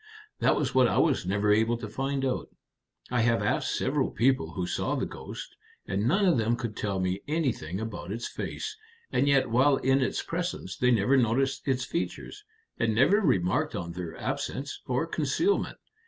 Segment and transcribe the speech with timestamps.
[0.39, 2.49] "That was what I was never able to find out.
[3.11, 6.99] I have asked several people who saw the ghost, and none of them could tell
[6.99, 8.75] me anything about its face,
[9.11, 12.43] and yet while in its presence they never noticed its features,
[12.79, 15.77] and never remarked on their absence or concealment.